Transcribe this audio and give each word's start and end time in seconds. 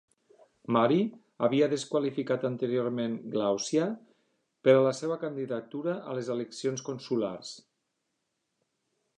Mari 0.75 0.95
havia 1.47 1.67
desqualificat 1.73 2.47
anteriorment 2.49 3.13
Glàucia 3.35 3.85
per 4.69 4.75
a 4.79 4.97
la 5.13 5.21
candidatura 5.27 5.97
a 6.13 6.17
les 6.21 6.35
eleccions 6.37 6.87
consulars. 6.91 7.57